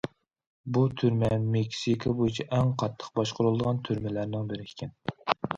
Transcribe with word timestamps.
بۇ 0.77 0.81
تۈرمە 1.01 1.29
مېكسىكا 1.57 2.15
بويىچە 2.21 2.45
ئەڭ 2.55 2.71
قاتتىق 2.85 3.13
باشقۇرۇلىدىغان 3.21 3.85
تۈرمىلەرنىڭ 3.89 4.53
بىرى 4.55 4.67
ئىكەن. 4.73 4.99